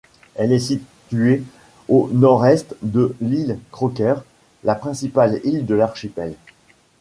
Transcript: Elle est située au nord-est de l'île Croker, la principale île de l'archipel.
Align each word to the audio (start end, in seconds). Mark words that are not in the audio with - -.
Elle 0.33 0.51
est 0.51 0.57
située 0.57 1.43
au 1.87 2.09
nord-est 2.11 2.75
de 2.81 3.15
l'île 3.21 3.59
Croker, 3.71 4.23
la 4.63 4.73
principale 4.73 5.39
île 5.43 5.67
de 5.67 5.75
l'archipel. 5.75 6.33